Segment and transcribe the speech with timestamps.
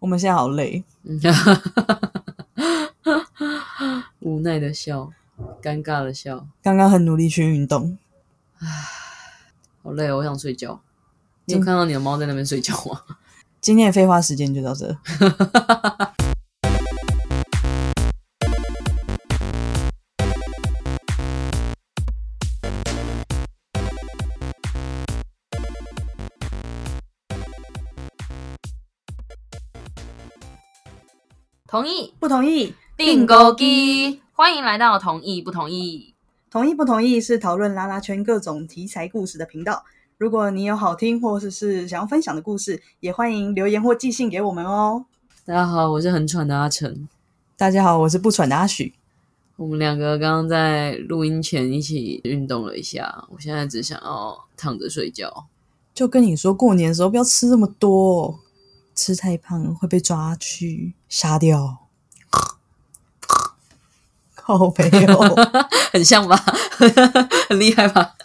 [0.00, 1.20] 我们现在好累， 嗯
[4.20, 5.10] 无奈的笑，
[5.62, 7.96] 尴尬的笑，刚刚很努力去运动，
[9.82, 10.80] 好累哦，我想睡觉。
[11.46, 13.00] 你有看到你的猫在那边睡觉吗？
[13.60, 14.96] 今天的废话时间就到这。
[31.70, 32.72] 同意不同意？
[32.96, 36.14] 订购机，欢迎来到同意不同意。
[36.50, 39.84] 同意不同意是讨论拉拉圈各种题材故事的频道。
[40.16, 45.04] 如果你有好听或者是想要分享的故事，也欢迎留言或寄信给我们哦。
[45.44, 47.06] 大家好，我是很喘的阿成。
[47.54, 48.94] 大家好，我是不喘的阿许。
[49.56, 55.44] 我们两个刚刚在录音前一起运动了一下，我现在只想要躺着睡觉。
[55.92, 58.40] 就跟你说过年的时候不要吃这么多，
[58.98, 61.78] 吃太胖会被抓去杀掉。
[64.34, 65.36] 好朋友，
[65.92, 66.36] 很像吧？
[67.48, 68.16] 很厉害吧？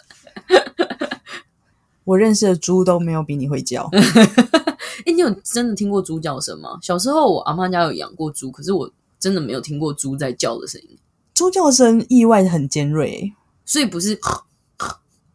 [2.02, 3.88] 我认识的猪都没有比你会叫。
[5.06, 6.78] 哎、你有真的听过猪叫声吗？
[6.82, 8.90] 小时候我阿妈家有养过猪，可是我
[9.20, 10.98] 真的没有听过猪在叫的声音，
[11.34, 13.32] 猪叫声意外地很尖锐，
[13.64, 14.18] 所以不是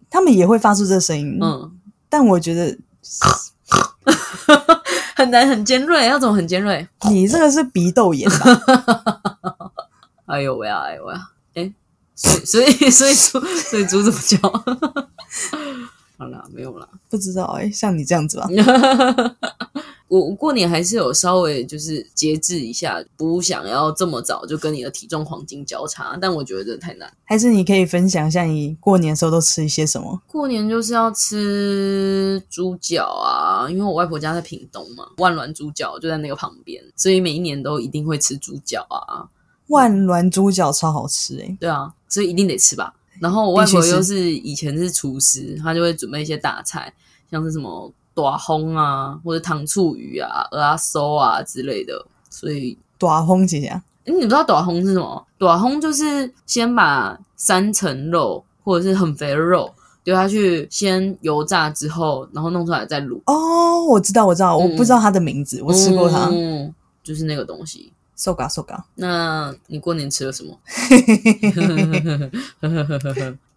[0.10, 1.40] 他们也会发出这声音。
[1.42, 2.78] 嗯，但我觉得
[5.20, 6.88] 很难很尖锐，要怎么很尖锐？
[7.10, 8.62] 你这个是鼻窦炎吧？
[10.28, 11.74] 哎呦喂啊，哎呦喂啊，哎，
[12.16, 14.38] 所以所以所以猪所以猪怎么叫？
[16.18, 16.88] 好啦，没有啦。
[17.10, 18.48] 不知道哎、像你这样子吧？
[20.10, 27.10] 我我过年还是有稍微就是节制一下，不想要这么早就跟你的体重黄金交叉，但我觉得这太难。
[27.24, 30.20] 还是你可以分享一下你过年的时候都吃一些什么？
[30.28, 39.30] 过年就是要吃猪脚啊，因为我外婆家在屏东嘛，万峦猪脚就在那个旁边，所以每一年都一定会吃猪脚啊。
[39.68, 42.96] 万峦猪脚超好吃哎、对啊，所以一定得吃吧。
[43.22, 46.92] 然后我外婆又是以前是厨师，她就会准备一些大菜，
[47.30, 52.06] 像是什么短烘啊，或者糖醋鱼啊、鹅啊酥啊之类的。
[52.30, 55.26] 所以，大轰姐姐，诶你不知道短烘是什么？
[55.38, 63.22] 短烘就是先把三层肉或者是很肥的肉丢下去，先油炸之后，然后弄出来再卤。
[63.26, 66.28] 哦，我知道，我知道，我不知道它的名字，我吃过它。
[66.30, 67.94] 嗯，就是那个东西。
[68.18, 70.54] 瘦嘎瘦嘎，那你过年吃了什么？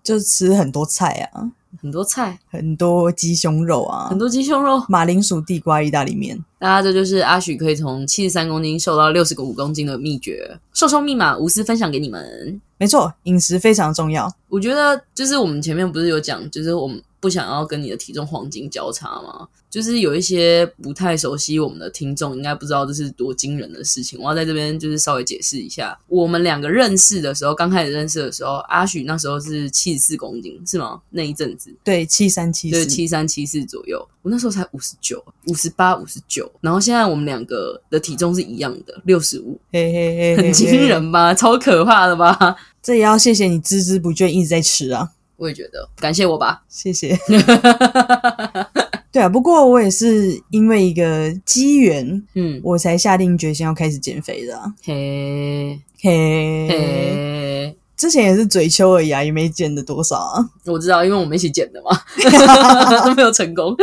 [0.02, 4.82] 就吃很多菜啊，很多菜，很多鸡胸肉啊很，多鸡胸肉。
[4.88, 6.42] 马铃薯地瓜意大利面。
[6.58, 12.60] 大家这就是阿许可以从七十三公斤瘦到六十个五公斤的秘诀，瘦瘦密码无私分享给你们。
[12.78, 14.32] 没错，饮食非常重要。
[14.48, 19.47] 我觉得就是我们前面不是有讲，就是我们不想要跟你的体重黄金交叉吗？
[19.71, 24.19] 就是有一些不太熟悉我们的听众，应该不知道这是多惊人的事情。
[24.21, 31.00] 我要在这边就是稍微解释一下，我们两个认识的时候，刚开始认识的时候，阿许那时候是七十四公斤，是吗？
[31.10, 40.83] 那一阵子对，七三七就是四，七三七四左右，我那时候才五十九、五十八、五十九，然后现在我们两个的体重是一样的，六十五，嘿嘿嘿，嘿 很惊。
[40.83, 41.33] 人吧？
[41.33, 42.56] 超可怕的吧？
[42.83, 46.62] 这也要谢谢你孜孜不倦一直在吃啊，我也觉得，感谢我吧。
[46.69, 47.19] 谢谢。
[49.10, 54.72] 对啊，不过我也是因为一个机缘，嗯，我才下定决心要开始减肥的、啊。
[54.84, 60.48] 嘿，嘿，嘿，之前也是嘴秋而已啊，也没减的多少啊。
[60.64, 61.91] 我知道，因为我们一起减的嘛，
[63.04, 63.76] 都没有成功。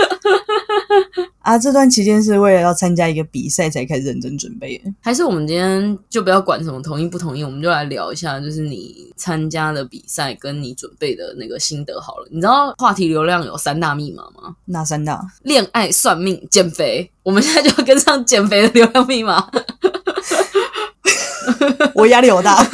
[1.40, 4.91] 啊，这段期间是为了要参加一个比赛才开始认真准备的。
[5.01, 12.28] 还是我们今天就不要管什么同意不同意，我们就来聊一下，就是你参加的比赛跟你准备的那个心得好了。
[12.29, 14.56] 你知道话题流量有三大密码吗？
[14.66, 17.09] 哪三大，恋爱、算命、减肥。
[17.23, 19.50] 我们现在就要跟上减肥的流量密码。
[21.96, 22.57] 我压力好大。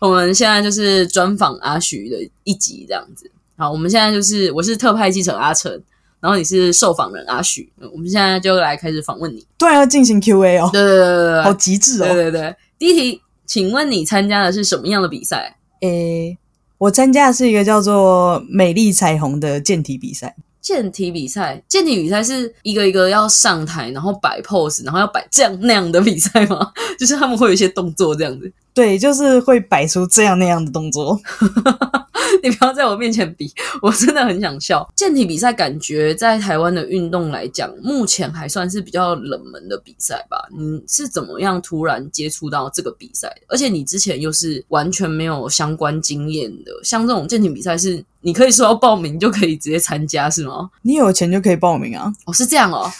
[0.00, 3.30] 我们现在就是专访阿徐的一集这样子。
[3.56, 5.80] 好，我们现在就是我是特派记者阿成，
[6.26, 7.70] 然后你是受访人阿徐。
[7.80, 9.46] 嗯我们现在就来开始访问你。
[9.56, 12.06] 突然要进行 Q&A 哦，对对对对对好极致哦。
[12.06, 12.56] 对对对。
[12.80, 15.56] 第一题，请问你参加的是什么样的比赛？
[15.82, 16.36] 诶，
[16.78, 20.34] 我参加的是一个叫做“美丽彩虹”的健体比赛。
[20.60, 26.72] 健体比赛，健体比赛是一个一个要上台，然后摆 pose，然后要摆这样那样的比赛吗？
[26.98, 28.52] 就是他们会有一些动作这样子。
[28.74, 31.20] 对，就是会摆出这样那样的动作。
[32.42, 33.50] 你不要在我面前比，
[33.82, 34.86] 我真的很想笑。
[34.94, 40.48] 健体比赛感觉在台湾的运动来讲，目前还算是比较冷门的比赛吧。
[40.56, 43.42] 你是怎么样突然接触到这个比赛的？
[43.48, 50.70] 而且你之前又是完全没有相关经验的，像这种健体比赛是你可以说要报名就可以直接参加是吗？
[50.82, 52.90] 你有钱就可以报名啊，哦，是这样哦，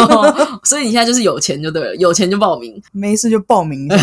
[0.64, 2.80] 所以你现在就是有钱就对了，有钱就报名。
[2.92, 3.88] 没事就报名。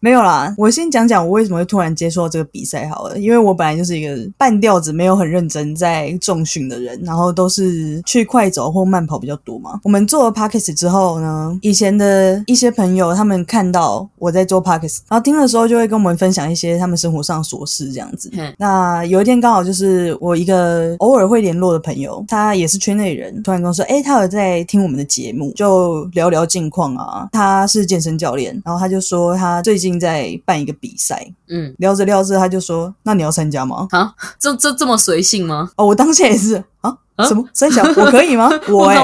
[0.00, 9.78] 没有啦，我先讲讲我为什么会突然接触到这个比赛好了，因为我本来就是一个半吊子，没有很认真在重训的人，然后都是去快走或慢跑比较多嘛。
[9.84, 18.30] 我们做了 podcast 之后呢，以前的一些朋友他们看到我在做 podcast，然后听的时候就会跟我们分享一些他们生活上琐事这样子。
[18.32, 27.28] 嗯那有一天刚好就是我一个偶尔会联络的朋友，他也是圈内人，突然跟我说：“哎、他有在听我们的节目，就聊聊近况啊。
[27.32, 33.88] 他是健身教练，然后他就说他最近在办一个比赛，嗯，聊着聊着他就说：那你要参加吗？
[33.90, 35.70] 啊，这这这么随性吗？
[35.76, 36.96] 哦，我当下也是啊。
[37.16, 38.48] 啊什么三小我可以吗？
[38.68, 38.96] 我哎、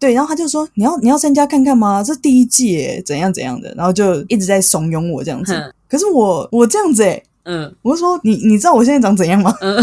[0.00, 2.02] 对，然后他就说你要你要参加看看吗？
[2.02, 5.74] 这第一届耶怎样怎样的，然后就一直在怂恿我这样子。
[5.90, 9.54] 可是我我这样子哎，嗯我就说你你知道我现在长怎样吗？
[9.60, 9.76] 嗯，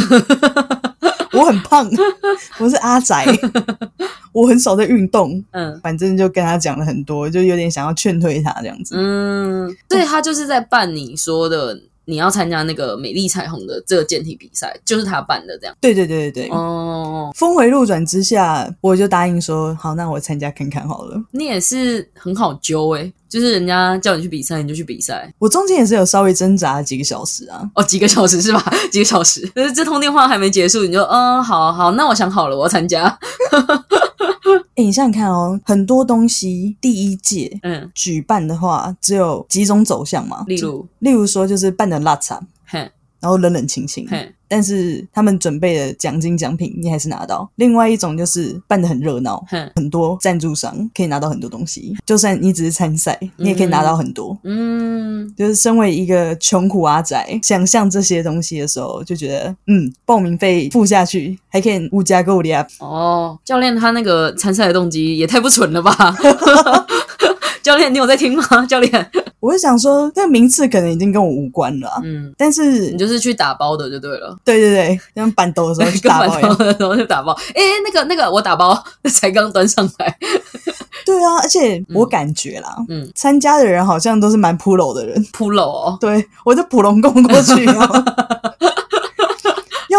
[1.34, 1.90] 我很胖，
[2.60, 3.26] 我是阿宅，
[4.32, 5.44] 我很少在运动。
[5.52, 8.96] 嗯反正就跟他讲了很多，就有点想要劝退他这样子。
[8.98, 15.76] 嗯，对他就是在办你说的你要参加那个美丽彩虹的这个健体比赛，就是他办的这样。
[15.80, 21.22] 对对对对对，哦，峰回路转之下，我就答应说好，那我参加看看好了。
[21.32, 25.34] 你也是很好揪诶、就是人家叫你去比赛，你就去比赛。
[25.40, 28.74] 我中间也是有稍微挣扎几个小时啊，哦，几个小时是吧？
[28.92, 33.18] 几个小时，就是这通电话还没结束，你就嗯，好好，那我想好了，我要参加。
[34.76, 42.48] 哎，你想想看哦，很多东西第一届嗯，举办的话，只有几种走向嘛，例如，例如说就是办的拉惨，嘿，
[43.24, 44.06] 然后冷冷清清，
[44.50, 47.50] 但是他们准备的奖金奖品你还是拿到。
[47.56, 49.42] 另外一种就是办的很热闹，
[49.78, 54.38] 很多赞助商可以拿到很多东西，就算你只是参赛，你也可以拿到很多。
[54.44, 62.68] 嗯，就是身为一个穷苦阿宅，想象这些东西的时候，就觉得嗯，报名费付下去，还可以物价够的啊。
[62.80, 65.94] 哦，教练他那个参赛的动机也太不纯了吧？
[67.64, 68.44] 教练，你有在听吗？
[68.68, 74.38] 教练， 我是想说，那个名次可能已经跟我无关了啊、嗯，但是你就是去打包的就对了。
[74.44, 76.42] 对对对，像板斗的时候去打包一样。
[76.42, 78.78] 反头的时候就打包，哎、那个那个，我打包
[79.10, 80.18] 才刚端上来，
[81.06, 85.26] 对啊，而且我感觉啦，嗯，参加的人好像都是蛮 pro 的人。
[85.32, 88.04] 铺漏哦，对我就普龙宫过去啊。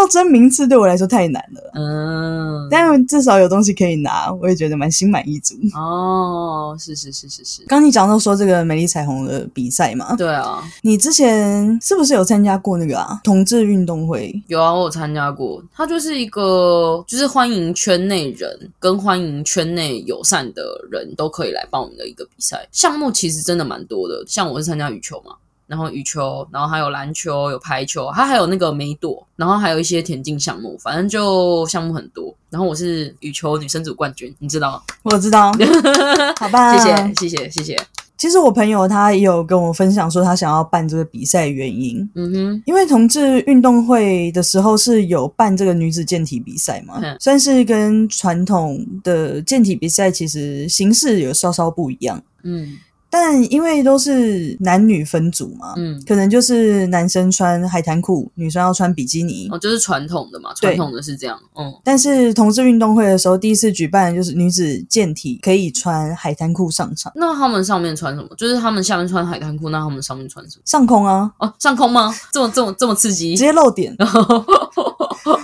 [0.05, 5.55] 要争名次对我来说太难了，嗯，但至少有东西可以拿，我也觉得蛮心满意足。
[5.73, 14.39] 哦，是是是是是，刚你讲到说这个美丽彩虹的比赛嘛，对啊，你之前是不是有参加过那个啊同志运动会？
[14.47, 25.33] 有啊，我有参加过，它就是一个就是欢迎圈内人跟欢迎圈内友善的人都可以来报名的一个比赛，项目其实真的蛮多的，像我是参加羽球嘛。
[25.67, 32.33] 然后羽球，然后还有篮球，有排球，它还有那个梅朵，然后还有一些田径项目，反正就项目很多。
[32.49, 34.81] 然后我是羽球女生组冠军，你知道吗？
[35.03, 35.51] 我知道，
[36.39, 37.77] 好吧，谢谢，谢谢，谢谢。
[38.17, 52.23] 其实我朋友他也有跟我分享说，他想要办这个比赛的原因，嗯哼，因为同志运动会的时候是有办这个女子健体比赛嘛，嗯算是跟传统的健体比赛其实形式有稍稍不一样。
[52.43, 52.77] 嗯
[53.17, 59.47] 但因为都是男女分组嘛，嗯，可能就是男生穿海滩裤，女生要穿比基尼。
[59.49, 68.27] 哦，就是传统的嘛，传统的是这样，嗯但是同志运动会的时候，第一次举办就是女子健体可以穿海滩裤上场，那他们上面穿什么？
[68.35, 70.63] 就是他们下面穿海滩裤，那他们上面穿什么？
[70.65, 72.13] 上空啊，哦，上空吗？
[72.33, 73.45] 这么这么这么刺激直？
[73.45, 73.95] 接露点。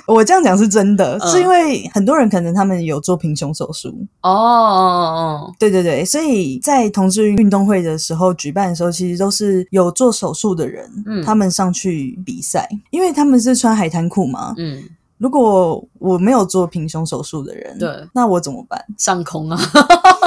[0.06, 3.88] 我这样讲是真的，嗯是因为很多人可能他们有做平胸手术，
[4.22, 14.54] 哦哦对对对，所以在同志运动会的时候举办的时候，其实都是有做手术的人，嗯他们上去比赛，因为他们是穿海滩裤嘛。
[14.58, 14.84] 嗯，
[15.18, 18.84] 如果我没有做平胸手术的人，对，那我怎么办？
[18.98, 19.60] 上空啊，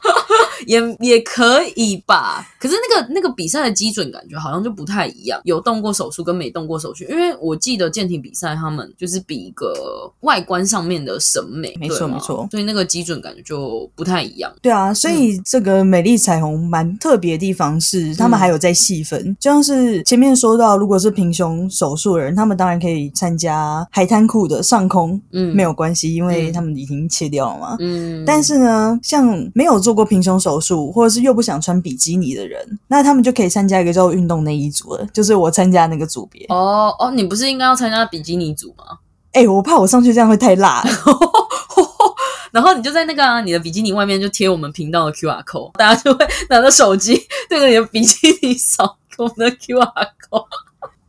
[0.65, 2.45] 也也可以吧。
[2.59, 7.03] 可是那个那个比赛的基准感觉好像就不太一样，有动过手术跟没动过手术。
[7.09, 14.51] 因为我记得健体比赛他们就是比一个外观上面的审美，没错没错所以那个基准感觉就不太一样。
[14.61, 27.75] 对啊，所以这个美丽彩虹蛮特别的地方是，他们还有在细分，就像是前面说到，如果是平胸手术的人，他们当然可以参加海滩裤的上空，嗯，没有关系，因为嗯他们已经切掉了嘛。
[27.79, 36.45] 嗯，但是呢，像没有做过平胸手术，或者是又不想穿比基尼的人，那他们就可以参加一个叫做运动内衣组了，就是我参加那个组别。
[36.49, 38.99] 哦哦，你不是应该要参加比基尼组吗？
[39.33, 40.83] 哎、我怕我上去这样会太辣，
[42.53, 47.19] 然后你就在那个、啊、你的比基尼外面就贴我们频道的 QR code，大家就会拿着手机
[47.49, 49.91] 对着你的比基尼扫我们的 QR
[50.29, 50.45] code。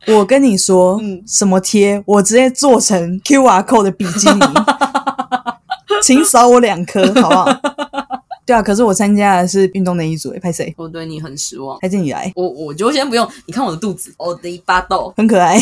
[0.07, 4.41] 我跟你说，嗯什么贴，我直接做成 QR code 的比基尼，
[6.01, 7.45] 请扫我两颗，好不好？
[8.45, 10.73] 对啊，可是我参加的是运动内衣组，诶拍谁？
[10.77, 11.77] 我对你很失望。
[11.81, 12.31] 还是你来？
[12.35, 15.13] 我我就先不用，你看我的肚子，我的一巴豆。
[15.17, 15.59] 很可爱，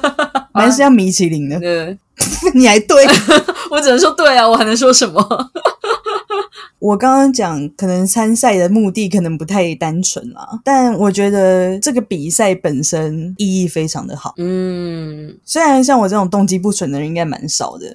[0.52, 1.58] 蛮像米其林的。
[1.60, 1.96] 对，
[2.54, 3.04] 你还对？
[3.70, 5.50] 我只能说对啊，我还能说什么？
[6.82, 14.34] 我刚刚讲，可能参赛的目的可能不太单纯啦，但我觉得这个比赛本身意义非常的好。
[14.38, 17.94] 嗯，虽然像我这种动机不纯的人应该蛮少的，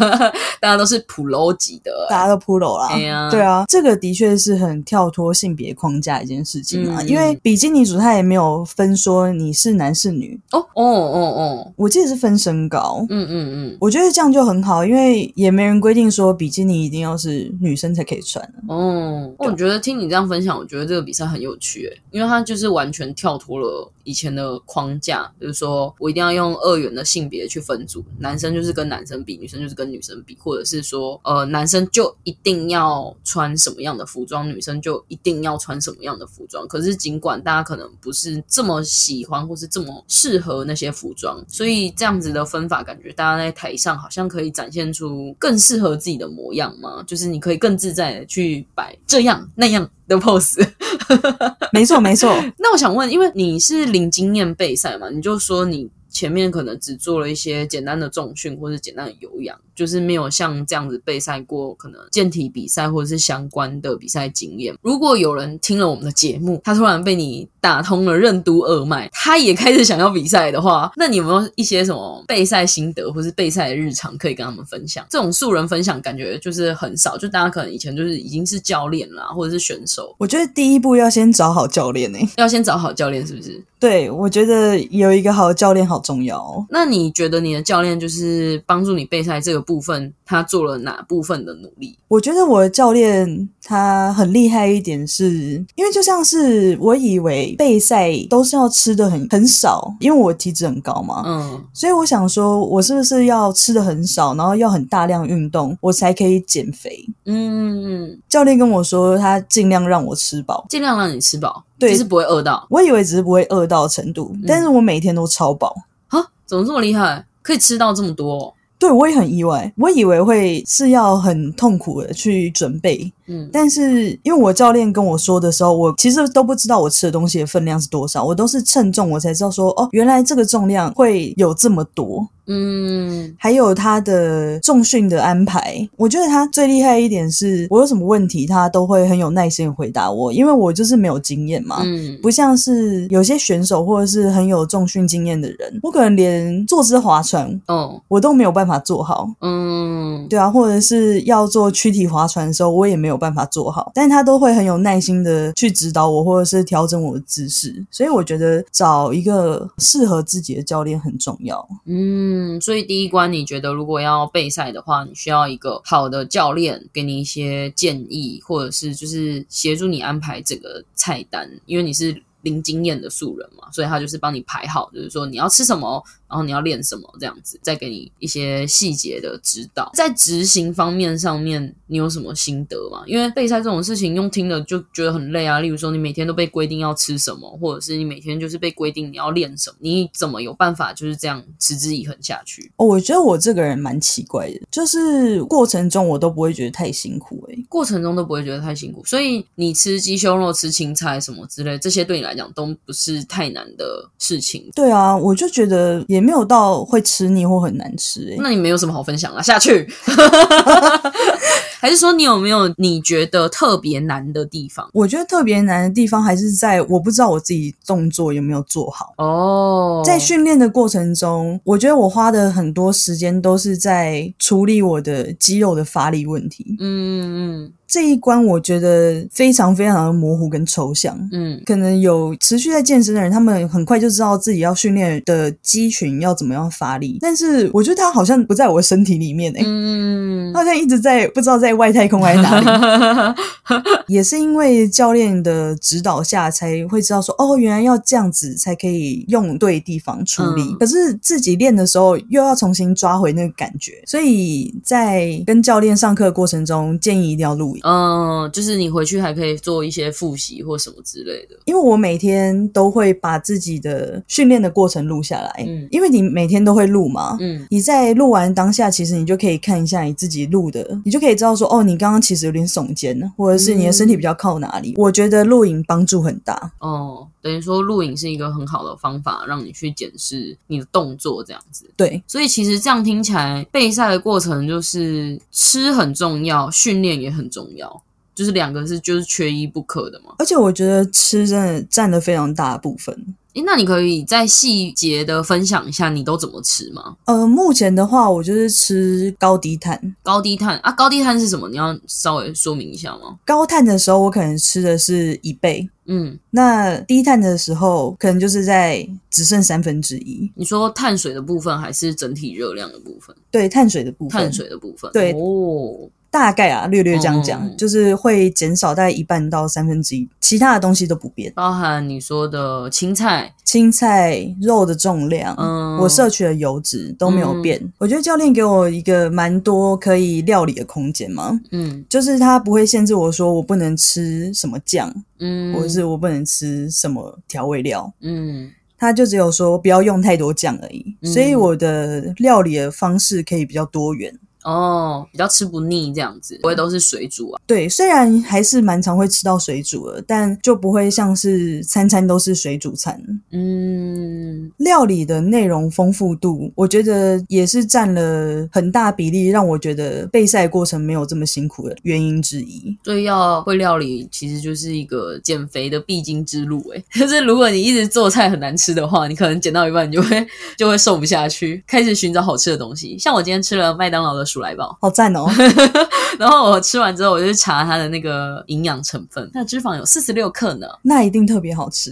[0.60, 2.88] 大家都是普楼级的，大家都 pro 啦。
[2.90, 7.00] 哎呀对啊，这个的确是很跳脱性别框架一件事情啊。
[7.00, 13.06] 嗯因为比基尼组他也没有分说你是男是女，哦哦哦哦，我记得是分身高。
[13.08, 18.54] 嗯嗯嗯，我觉得这样就很好，因为也没人规定说比基尼一定要是女生才可以穿。
[18.68, 36.66] 哦，我觉得听你这样分享，我觉得这个比赛很有趣诶，因为它就是完全跳脱了以前的框架，就是说我一定要用二元的性别去分组，男生就是跟男生比，女生就是跟女生比，或者是说，呃，男生就一定要穿什么样的服装，女生就一定要穿什么样的服装。
[36.68, 50.64] 可是尽管大家可能不是这么喜欢，或是这么适合那些服装，所以这样子的分法，感觉大家在台上好像可以展现出更适合自己的模样嘛，就是你可以更自在的去摆这样那样的 pose。
[51.72, 52.34] 没错，没错。
[52.58, 64.74] 那我想问，因为你是零经验备赛嘛，你就说你前面可能只做了一些简单的重训或者简单的有氧，就是没有像这样子备赛过可能健体比赛或者是相关的比赛经验。
[64.82, 75.04] 如果有人听了我们的节目，他突然被你打通了任督二脉，他也开始想要比赛的话，那你有没有一些什么备赛心得或是备赛的日常可以跟他们分享？
[75.10, 83.62] 这种素人分享感觉就是很少，就大家可能以前就是已经是教练啦，或者是选手，我觉得第一步要先找好教练呢、要先找好教练，是不是？
[83.78, 86.64] 对，我觉得有一个好的教练好重要哦。
[86.70, 91.98] 那你觉得你的教练就是帮助你备赛这个部分，他做了哪部分的努力？
[92.08, 107.04] 我觉得我的教练他很厉害一点是，因为就像是我以为备赛都是要吃的很很少，因为我体脂很高嘛，嗯所以我想说，我是不是要吃的很少，然后要很大量运动，我才可以减肥？
[107.24, 110.64] 嗯嗯，教练跟我说，他尽量让我吃饱。
[110.70, 115.74] 尽量让你吃饱，对就是不会饿到我以为只是不会饿到的程度，但是我每天都超饱。
[116.08, 116.24] 啊？
[116.46, 117.26] 怎么这么厉害？
[117.42, 118.52] 可以吃到这么多哦、
[118.86, 132.28] 对，我也很意外，我以为会是要很痛苦的去准备，嗯但是因为我教练跟我说的时候，我其实都不知道我吃的东西的分量是多少，我都是称重我才知道说，哦，原来这个重量会有这么多。
[132.46, 133.34] 嗯。
[133.38, 141.80] 还有他的重训的安排，我觉得他最厉害一点是，我有什么问题他都会很有耐心回答我，因为我就是没有经验嘛。
[141.82, 142.18] 嗯。
[142.22, 148.00] 不像是有些选手或者是很有重训经验的人，我可能连坐姿划船哦。
[148.08, 150.26] 我都没有办法做好，嗯。
[150.28, 161.66] 对啊，或者是要做躯体划船的时候，我也没有办法做好，但是他都会很有耐心的去指导我，或者是调整我的姿势，所以我觉得找一个适合自己的教练很重要。
[161.86, 172.22] 嗯，嗯所以第一关你觉得如果要备赛的话，你需要一个好的教练给你一些建议，或者是就是协助你安排这个菜单，因为你是。
[172.42, 179.90] 零经验的素人嘛，所以他就是帮你排好，就是说你要吃什么，然后你要练什么这样子，再给你一些细节的指导。
[179.94, 183.02] 在执行方面上面，你有什么心得吗？
[183.06, 185.60] 因为备赛这种事情用听的就觉得很累啊。
[185.60, 192.70] 例如说，你每天都被规定要吃什么，或者是你每天就是被规定你要练什么，你怎么有办法就是这样持之以恒下去？
[192.76, 204.70] 哦，我觉得我这个人蛮奇怪的，就是过程中我都不会觉得太辛苦、欸，过程中都不会觉得太辛苦，所以你吃鸡胸肉、吃青菜什么之类，这些对你来讲都不是太难的事情。
[204.74, 209.42] 对啊，我就觉得也没有到会吃腻或很难吃、欸，那你没有什么好分享啊？
[209.42, 209.86] 下去，
[211.78, 214.88] 还是说你有没有你觉得特别难的地方？
[214.94, 219.12] 我觉得特别难的地方还是在我不知道我自己动作有没有做好。
[219.18, 226.76] 哦，在训练的过程中，我觉得我花的很多时间都是在处理我的肌肉的发力问题。
[226.80, 231.18] 嗯嗯这一关我觉得非常非常的模糊跟抽象。
[231.32, 243.34] 嗯可能有持续在健身的人，他们很快就知道自己要训练的肌群要怎么样发力，但是我觉得他好像不在我的身体里面诶、嗯他好像一直在不知道在在外太空还是哪里？
[244.06, 250.62] 也是因为教练的指导下，才会知道说，哦，原来要这样子才可以用对地方出力。
[250.62, 257.80] 嗯可是自己练的时候，又要重新抓回那个感觉，所以在跟教练上课的过程中，建议一定要录影。
[257.84, 261.56] 嗯，就是你回去还可以做一些复习或什么之类的。
[261.66, 274.94] 因为我每天都会把自己的训练的过程录下来，嗯因为你每天都会录嘛，嗯你在录完当下，其实你就可以看一下你自己录的，你就可以知道说，哦，你刚刚其实有点耸肩，或者是你的身体比较靠哪里。
[274.96, 276.72] 我觉得录影帮助很大。
[276.80, 281.88] 哦，等于说录影是一个很好的方法，让你去检视你的动作这样子。
[281.96, 288.02] 对，所以其实这样听起来，备赛的过程就是吃很重要，训练也很重要，
[288.34, 290.34] 就是两个是就是缺一不可的嘛。
[290.40, 293.34] 而且我觉得吃真的占了非常大的部分。
[293.56, 297.16] 诶，那你可以再细节的分享一下你都怎么吃吗？
[297.24, 299.98] 呃，目前的话，我就是吃高低碳。
[300.22, 301.66] 高低碳啊，高低碳是什么？
[301.70, 303.38] 你要稍微说明一下吗？
[303.46, 305.88] 高碳的时候，我可能吃的是一倍。
[306.04, 310.52] 嗯，那低碳的时候，可能就是在只剩三分之一。
[310.54, 313.34] 你说碳水的部分还是整体热量的部分？
[313.50, 315.10] 对，碳水的部分，碳水的部分。
[315.12, 321.52] 对哦，大概啊，略略这样讲，嗯就是会减少大概一半到三分之一，其他的东西都不变。
[321.54, 325.96] 包含你说的青菜，青菜、肉的重量，嗯。
[325.98, 327.80] 我摄取的油脂都没有变。
[327.98, 332.04] 我觉得教练给我一个蛮多可以料理的空间嘛，嗯。
[332.08, 338.12] 就是他不会限制我说我不能吃什么酱，嗯，或者是我不能吃什么调味料。
[338.20, 338.70] 嗯。
[338.98, 341.32] 他就只有说不要用太多酱而已，嗯。
[341.32, 344.38] 所以我的料理的方式可以比较多元。
[344.66, 347.60] 哦，比较吃不腻这样子，不会都是水煮啊。
[347.66, 353.20] 对，虽然还是蛮常会吃到水煮的，但就不会像是餐餐都是水煮餐。
[353.52, 362.96] 嗯，料理的内容丰富度，我觉得也是占了很大比例，让我觉得备赛过程没有这么辛苦的原因之一。
[363.04, 366.80] 所以要会料理，其实就是一个减肥的必经之路。
[366.90, 370.46] 诶， 就是如果你一直做菜很难吃的话，你可能减到一半，你就会
[370.76, 373.16] 就会瘦不下去，开始寻找好吃的东西。
[373.18, 375.46] 像我今天吃了麦当劳的鼠来吧，好赞哦！
[376.38, 380.86] 然后我吃完之后，我就去查它的那个营养成分，它的脂肪有四十六克呢。
[381.02, 382.10] 那一定特别好吃，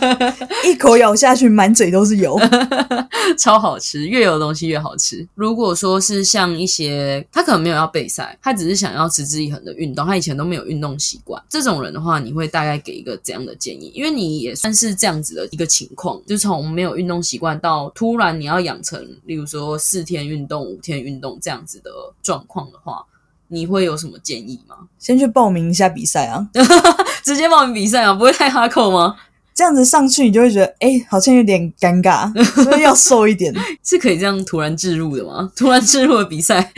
[0.68, 2.38] 一口咬下去，满嘴都是油。
[3.38, 5.26] 超好吃，越油的东西越好吃。
[5.34, 13.90] 如果说是像一些他可能没有要备赛，他只是想要持之以恒的运动，他以前都没有运动习惯，这种人的话，你会大概给一个怎样的建议？
[13.94, 21.90] 因为你也算是这样子的一个情况，就从没有运动习惯到突然你要养成，例如说四天运动、五天运动这样子的
[22.22, 23.04] 状况的话，
[23.48, 24.76] 你会有什么建议吗？
[24.98, 26.48] 先去报名一下比赛啊，
[27.22, 29.16] 直接报名比赛啊，不会太哈扣吗？
[29.52, 32.32] 这样子上去你就会觉得，哎、好像有点尴尬，
[32.64, 33.52] 所以要瘦一点。
[33.84, 35.52] 是可以这样突然置入的吗？
[35.54, 36.72] 突然置入的比赛，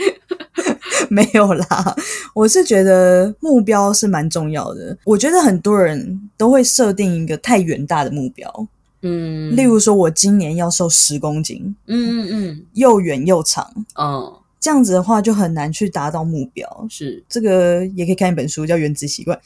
[1.09, 1.95] 没有啦，
[2.33, 4.97] 我是觉得目标是蛮重要的。
[5.05, 8.67] 我觉得很多人都会设定一个太远大的目标，
[9.01, 16.87] 嗯，例如说我今年要瘦十公斤，嗯嗯嗯又远又长，嗯，这样子的话就很难去达到目标。
[16.89, 19.37] 是这个也可以看一本书，叫《原子习惯》。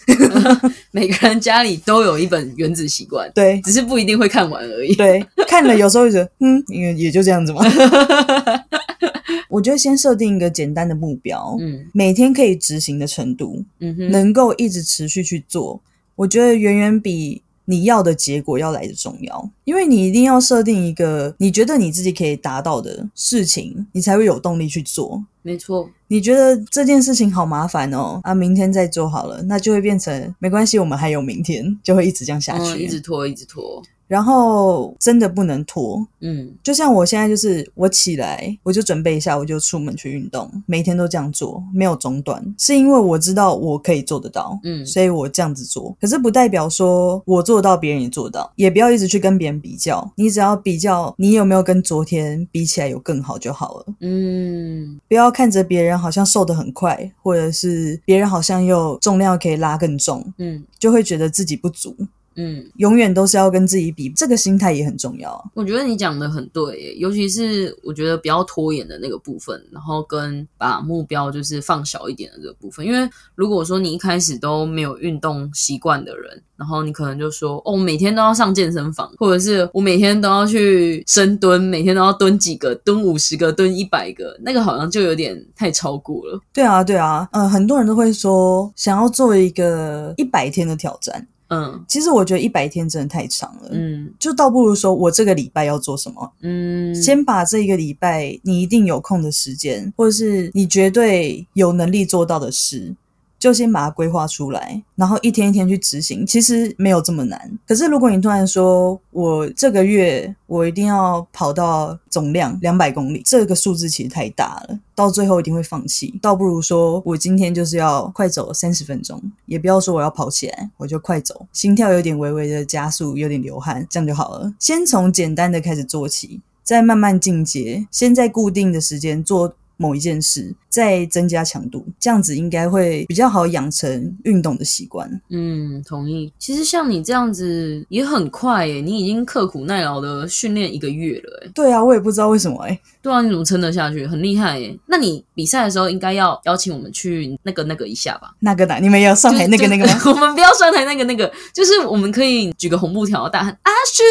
[0.92, 4.94] 每个人家里都有一本《原子习惯》，对只是不一定会看完而已。
[4.94, 7.64] 对，看了有时候会觉得， 嗯，也也就这样子嘛。
[9.50, 15.82] 我觉得先设定一个简单的目标，嗯每天可以执行的程度，嗯哼，能够一直持续去做，
[16.16, 19.50] 我觉得远远比你要的结果要来的重要。
[19.66, 25.24] 因为你一定要设定一个你觉得你自己可以达到的事情，你才会有动力去做。
[25.42, 32.84] 没错，你觉得这件事情好麻烦哦，啊，明天再做好了，那就会变成没关系，我们还有明天，就会一直这样下嗯，去。
[32.84, 45.96] 一直拖，一直拖，然后真的不能拖，嗯就像我现在就是我起来我就准备一下，我就出门去运动，每天都这样做，没有中断，是因为我知道我可以做得到，嗯所以我这样子做。
[46.00, 53.86] 可是不代表说我做到，别人也做得到，也不要一直去跟别人比较，你只要比较你有没有跟昨天比起来有更好就好了。
[54.02, 61.96] 嗯不要看着别人好像瘦得很快，或者是别人好像又重量可以拉更重，嗯就会觉得自己不足。
[62.38, 65.44] 嗯，永远都是要跟自己比，这个心态也很重要啊。
[65.56, 72.86] 我觉得你讲的很对耶，尤其是我觉得不要拖延的那个部分，然后跟把目标就是放小一点的这个部分。
[72.86, 86.40] 因为如果说你一开始都没有运动习惯的人，然后你可能就说哦，我每天都要上健身房，或者是我每天都要去深蹲，每天都要蹲几个，蹲五十个，蹲一百个，那个好像就有点太超过了。
[86.54, 91.84] 对啊，对啊，呃，很多人都会说想要做一个一百天的挑战，嗯。
[91.88, 94.14] 其实我觉得一百天真的太长了，嗯。
[94.20, 102.96] 就倒不如说我这个礼拜要做什么，嗯，先把这一个礼拜你一定有空的时间，或者是你绝对有能力做到的事，
[103.40, 106.26] 就先把它规划出来，然后一天一天去执行。
[106.26, 107.60] 其实没有这么难。
[107.68, 116.18] 可是如果你突然说我这个月我一定要跑到总量两百公里，这个数字其实太大了，到最后一定会放弃。
[116.22, 124.54] 倒不如说我今天就是要快走三十分钟，也不要说我要跑起来，我就快走，心跳有点微微的加速，有点流汗，这样就好了。
[124.60, 126.42] 先从简单的开始做起。
[126.64, 135.10] 再慢慢进阶，先在固定的时间做某一件事，再增加强度，这样子应该会比较好养成运动的习惯。
[135.30, 136.32] 嗯，同意。
[136.38, 141.52] 其实像你这样子也很快耶，你已经刻苦耐劳的训练一个月了耶。
[141.54, 144.06] 对啊，我也不知道为什么哎、对啊，你怎么撑得下去？
[144.06, 144.78] 很厉害耶。
[144.88, 148.34] 那你比赛的时候应该要邀请我们去那个那个一下吧？
[148.40, 148.80] 那个哪？
[148.80, 150.02] 你们要上台那个那个吗？
[150.06, 154.04] 我们不要上台那个那个，就是我们可以举个红布条，大喊阿旭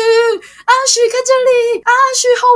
[0.65, 2.47] 阿旭看这里，阿旭好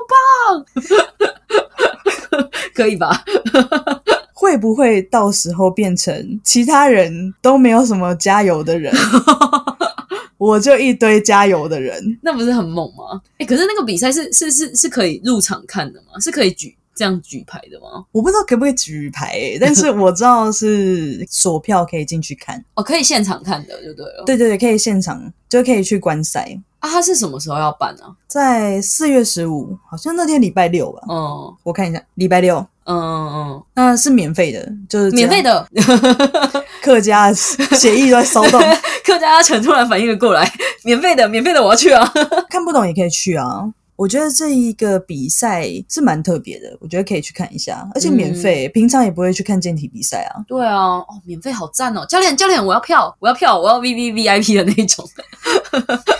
[2.38, 3.24] 棒， 可以吧？
[4.32, 8.90] 会不会到时候变成其他人都没有什么加油的人，
[10.38, 12.18] 我就一堆加油的人？
[12.22, 13.20] 那不是很猛吗？
[13.38, 16.18] 哎、可是那个比赛是是是是可以入场看的吗？
[16.20, 18.04] 是可以举这样举牌的吗？
[18.12, 22.62] 我不知道可不可以举牌、欸， 但是我知道是锁票可以进去看。
[22.74, 24.24] 哦，可以现场看的就对了。
[24.26, 26.54] 对对对，可以现场就可以去观赛。
[26.80, 28.12] 啊，它是什么时候要办啊？
[28.26, 35.66] 在四月十五，好像那天礼拜六吧，嗯我看一下，礼拜六，嗯嗯嗯那是免费的，就是嗯，免费的。
[35.72, 36.64] 的。
[36.82, 38.60] 客家协议都在骚动，
[39.04, 40.50] 客家阿成突然反应了过来，
[40.84, 42.10] 免费的，免费的，我要去啊！
[42.50, 43.70] 看不懂也可以去啊。
[44.00, 50.40] 我觉得这一个比赛是蛮特别的，我觉得可以去看一下，而且免费，平常也不会去看健体比赛啊。
[50.48, 52.06] 对啊，哦，免费好赞哦！
[52.06, 55.06] 教练，教练，我要票，我要票，我要 V V V I P 的那一种，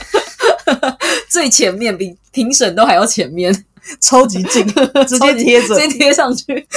[1.31, 3.65] 最前面比评审都还要前面，
[3.99, 4.67] 超级近，
[5.09, 5.89] 直接贴着直。
[5.89, 6.69] 接贴上去。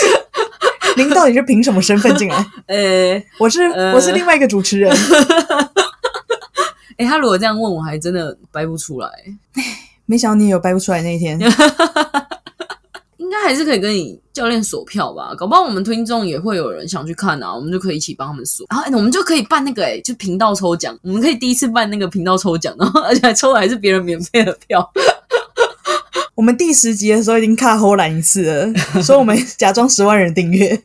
[0.95, 2.45] 您到底是凭什么身份进来？
[2.67, 4.89] 呃，我是、呃我是另外一个主持人。
[6.95, 9.09] 哎，他如果这样问我，还真的掰不出来。
[10.05, 11.39] 没想到你有掰不出来那一天，
[13.17, 24.91] 应该还是可以跟你教练锁票吧，搞不好我们听众也会有人想去看啊，我们就可以一起帮他们锁，然后、哎我们就可以办那个哎、就频道抽奖，我们可以第一次办那个频道抽奖，然后而且还抽的还是别人免费的票，
[26.35, 30.83] 我们第十集的时候已经卡后兰一次了，说我们假装十万人订阅，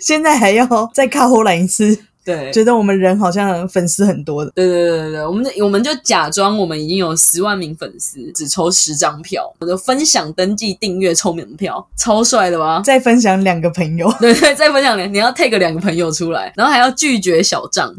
[0.00, 2.50] 现在还要再卡后兰一次，对。
[2.52, 4.50] 觉得我们人好像粉丝很多的。
[4.54, 12.80] 对对对对对，我们我们就假装我们已经有十万名粉丝，只抽十张票，我就分享、登记、订阅、抽门票，超帅的吧？
[12.84, 17.94] 再分享两个朋友， 对对，再分享两，你要 take 两个朋友出来，然后还要拒绝小账，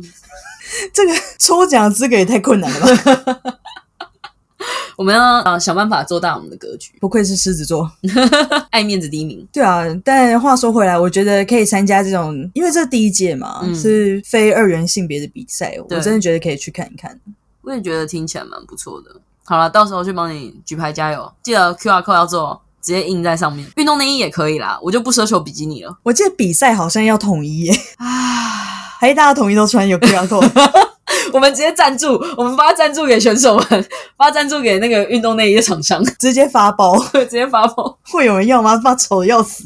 [0.93, 3.37] 这个抽奖资格也太困难了吧？
[4.95, 7.89] 我们要啊、呃想办法做大我们的格局，不愧是狮子座。
[8.71, 9.47] 爱面子第一名。
[9.51, 17.19] 对啊，但话说回来，我觉得可以参加这种，因为这是第一届嘛，嗯是非二元性别的比赛，我真的觉得可以去看一看。
[17.61, 19.15] 我也觉得听起来蛮不错的。
[19.45, 23.65] 好了，到时候去帮你举牌加油，记得 Q R code 要做，直接印在上面。
[23.77, 25.97] 运动内衣也可以啦，我就不奢求比基尼了。
[26.03, 28.07] 我记得比赛好像要统一耶，啊，
[28.99, 30.49] 还是大家统一都穿有 QR code？
[31.31, 33.85] 我们直接赞助，我们发赞助给选手们，
[34.17, 37.97] 发赞助给那个运动内衣的厂商，直接发包，直接发包。
[38.03, 38.77] 会有人要吗？
[38.83, 39.63] 发丑的要死！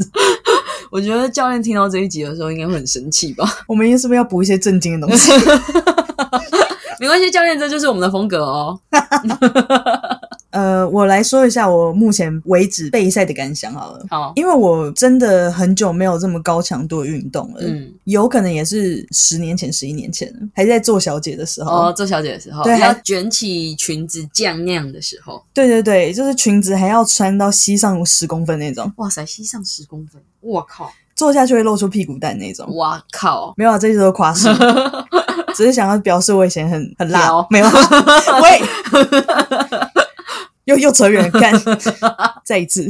[0.92, 3.46] 我觉得教练听到这一集的时候，应该会很生气吧？
[3.68, 5.32] 我们是不是要补一些震惊的东西？
[7.00, 8.80] 没关系，教练，这就是我们的风格哦。
[10.58, 14.04] 呃，我来说一下我目前为止备赛的感想好了。
[14.10, 21.72] 好，因为我真的很久没有这么高强度的运动了，嗯，有可能也是十年前、十一年前，还在做小姐的时候。
[21.72, 32.76] 哦，做小姐的时候，对要卷起裙子酱那样的时候，对对对，就是裙子还要穿到膝上十公分那种，哇塞，膝上十公分，我靠，坐下去会露出屁股蛋那种。
[32.76, 34.50] 哇靠，没有啊，这些都是夸饰，
[35.56, 37.22] 只是想要表示我以前很很辣。
[37.22, 37.68] 屌，没有
[40.68, 41.54] 又又扯远了，干，
[42.44, 42.90] 再一次，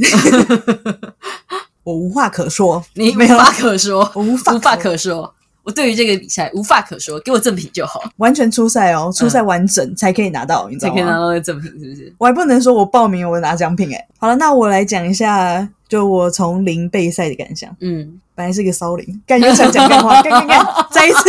[1.83, 5.33] 我无话可说，你无没有话可说，我无法无法可说。
[5.63, 10.95] 我对于这个比赛无话可说，给我赠品就好，完全出赛哦，出赛完整才可以拿到，你知道吗？
[10.95, 12.13] 才可以拿到那赠品，是不是？
[12.17, 14.07] 我还不能说我报名我拿奖品哎。
[14.17, 17.69] 好了，那我来讲一下，就我从零备赛的感想。
[17.81, 21.19] 嗯，本来是一个骚灵，干又想讲干话， 干干干，再一次。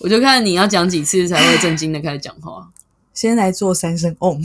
[0.00, 2.68] 我就看你要讲几次才会正经的开始讲话。
[3.12, 4.42] 先来做三声 om，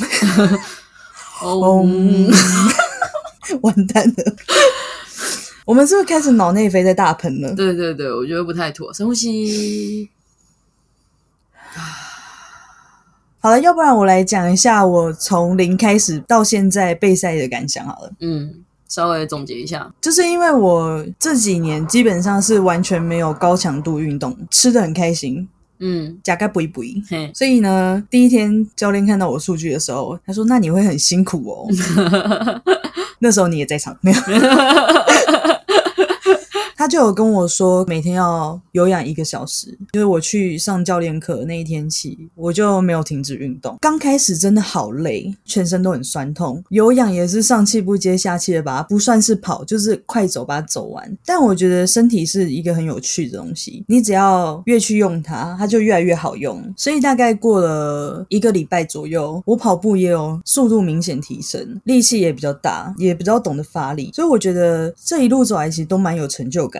[3.61, 4.35] 完蛋了。
[5.63, 7.55] 我们是不是开始脑内啡在大喷了？
[7.55, 8.93] 对对对，我觉得不太妥。
[8.93, 10.09] 深呼吸。
[13.39, 18.11] 好了，要不然我来讲一下我从零开始到现在备赛的感想好了。
[18.19, 25.47] 嗯，稍微总结一下，就是因为我这几年基本上是完全没有高强度运动，吃的很开心，
[25.79, 27.03] 嗯，加盖补一补一。
[27.09, 31.67] 嘿，所以呢，第一天教练看到我数据的时候，他说：“那你会很辛苦哦。”
[33.19, 34.19] 那时候你也在场，没有？
[36.85, 39.75] 他就有跟我说，每天要有氧一个小时。
[39.91, 43.75] 就是我去上教练课那一天起，我就没有停止运动。
[43.81, 46.63] 刚开始真的好累，全身都很酸痛。
[46.69, 51.11] 有氧也是上气不接下气的吧，不算是跑，就是快走把它走完。
[51.25, 56.71] 但我觉得身体是一个很有趣的东西，你只要越去用它，它就越来越好用。
[56.77, 64.11] 所以大概过了一个礼拜左右，我跑步也有速度明显提升，力气也比较大，也比较懂得发力。
[64.13, 66.74] 所以我觉得这一路走来其实都蛮有成就感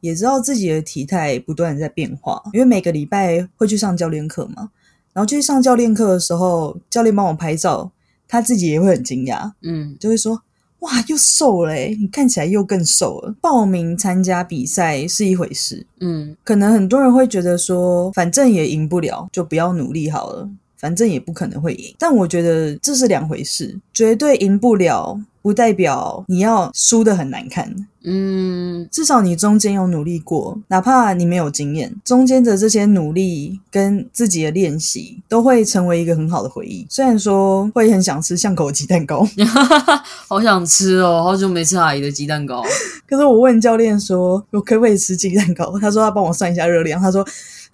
[0.00, 2.42] 也知道自己的体态不断的在变化。
[2.52, 4.70] 因为每个礼拜会去上教练课嘛，
[5.12, 7.90] 然后去上教练课的时候，教练帮我拍照，
[8.28, 10.42] 他自己也会很惊讶，嗯就会说
[10.80, 21.94] ：“哇，又瘦了诶，你看起来又更瘦了。”报名参加比赛是一回事，嗯可能很多人会觉得说，反正也赢不了，就不要努力好了，反正也不可能会赢。
[21.98, 27.74] 但我觉得这是两回事，绝对赢不了，不代表你要输的很难看。
[28.08, 36.86] 嗯至少你中间有努力过，哪怕你没有经验，中间的这些努力跟自己的练习都会成为一个很好的回忆。
[36.88, 39.26] 虽然说会很想吃巷口鸡蛋糕，
[40.28, 42.62] 好想吃哦，好久没吃阿姨的鸡蛋糕。
[43.08, 45.76] 可是我问教练说，我可不可以吃鸡蛋糕？
[45.80, 47.26] 他说他帮我算一下热量，他说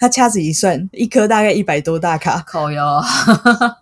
[0.02, 3.06] 他掐指一算，一颗大概一百多大卡，靠腰啊，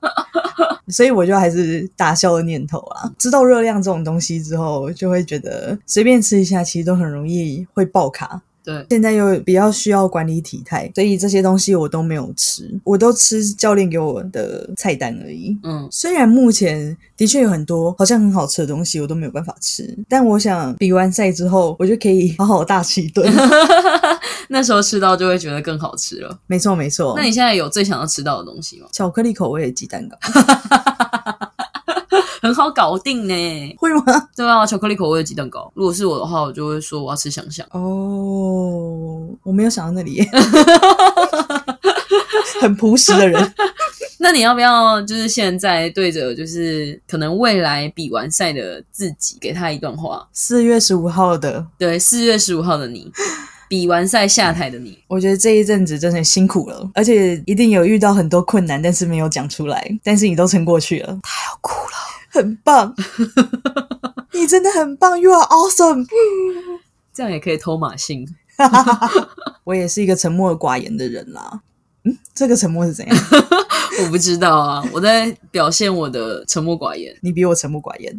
[0.88, 3.10] 所以我就还是打消了念头啊。
[3.16, 8.42] 知道热量这种东西之后，就会觉得随便吃一下，其实都很容易会爆卡。
[8.70, 15.56] 对，现在又比较需要管理体态，所以这些东西我都没有吃，我都吃教练给我的菜单而已。
[15.64, 23.28] 嗯虽然目前的确有很多好像很好吃的东西，我都没有办法吃，但我想比完赛之后，我就可以好好大吃一顿。
[24.48, 26.38] 那时候吃到就会觉得更好吃了。
[26.46, 27.14] 没错，没错。
[27.16, 28.86] 那你现在有最想要吃到的东西吗？
[28.92, 30.16] 巧克力口味的鸡蛋糕
[32.40, 33.74] 很好搞定呢。
[33.78, 34.28] 会吗？
[34.36, 35.70] 对啊，巧克力口味的鸡蛋糕。
[35.74, 37.66] 如果是我的话，我就会说我要吃香香。
[37.72, 40.28] 哦，我没有想到那里耶，
[42.60, 43.54] 很朴实的人。
[44.22, 50.28] 那你要不要就是现在对着就是可能未来比完赛的自己，给他一段话？
[50.32, 53.10] 四月十五号的，对，四月十五号的你，
[53.66, 62.94] 比完赛下台的你，我觉得这一阵子真的很辛苦了，而且一定有遇到很多困难，但是没有讲出来，但是你都撑过去了，太好哭了，很棒，
[64.32, 66.06] 你真的很棒，You are awesome。
[67.12, 68.26] 这样也可以偷马信。
[69.64, 71.60] 我也是一个沉默寡言的人啦。
[72.04, 73.16] 嗯，这个沉默是怎样？
[74.02, 77.14] 我不知道啊，我在表现我的沉默寡言。
[77.22, 78.18] 你比我沉默寡言。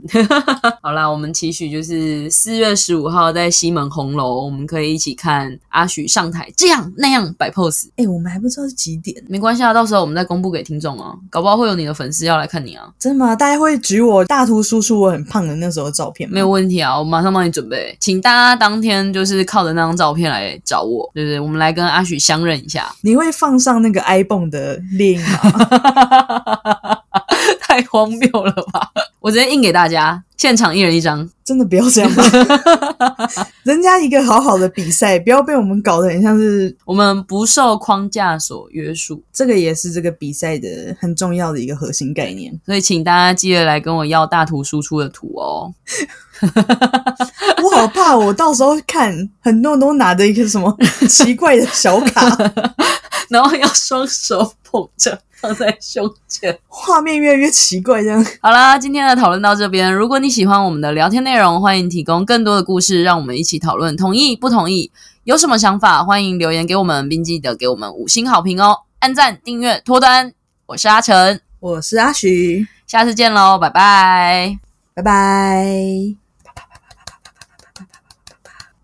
[0.81, 7.87] 好啦，我们期许就是四月十五号在西门红楼，我们可以一起看阿许上台这样那样摆 pose。
[7.97, 13.35] 哎、我们还不知道是几点，没关系啊，到时候我们再公布给听众啊，搞不好会有你的粉丝要来看你啊，真的吗？
[13.35, 16.33] 大家会举我大图输出我很胖的那时候的照片吗？
[16.33, 21.39] 没有问题啊，我马上帮你准备，请大家当天就是靠着那张照片来找我，对不对？
[21.39, 25.69] 我们来跟阿许相认一下，你会放上那个 iPhone 的猎鹰吗？
[27.61, 28.91] 太荒谬了吧！
[29.19, 31.29] 我直接印给大家，现场一人一张。
[31.43, 32.23] 真的不要这样吧，
[33.63, 42.57] 人家一个好好的比赛，不要被我们搞得很像是我们不受框架所约束，这个也是这个比赛的很重要的一个核心概念。
[42.65, 45.73] 所以请大家记得来跟我要大图输出的图哦。
[47.63, 50.75] 我好怕，我到时候看很多人都拿着一个什么
[51.09, 52.25] 奇怪的小卡，
[53.29, 56.57] 然后要双手捧着放在胸前。
[56.67, 58.25] 画面越来越奇怪，这样。
[58.41, 59.93] 好啦，今天的讨论到这边。
[59.93, 63.97] 如果你喜欢我们的聊天内容，欢迎提供更多的故事，让我们一起讨论。
[63.97, 64.91] 同意不同意？
[65.25, 68.79] 有什么想法，欢迎留言给我们，并记得给我们五星好评哦！
[68.99, 70.33] 按赞、订阅、脱单。
[70.67, 74.57] 我是阿成，我是阿徐，下次见喽，拜拜。
[74.93, 76.15] 拜拜。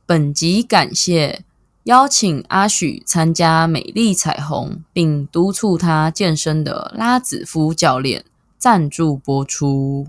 [0.05, 1.43] 本集感谢
[1.87, 8.25] 邀请阿许参加美丽彩虹，并督促他健身的拉子夫教练
[8.57, 10.05] 赞助播出。